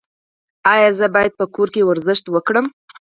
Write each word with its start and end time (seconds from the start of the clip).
ایا 0.73 0.89
زه 0.99 1.05
باید 1.15 1.31
په 1.39 1.45
کور 1.55 1.67
کې 1.73 1.81
ورزش 1.85 2.19
وکړم؟ 2.29 2.65